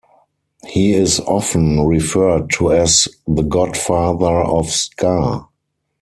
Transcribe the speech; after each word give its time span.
He 0.65 0.93
is 0.93 1.19
often 1.19 1.85
referred 1.85 2.49
to 2.53 2.73
as 2.73 3.07
the 3.27 3.43
"Godfather 3.43 4.33
of 4.41 4.67
Ska". 4.71 5.47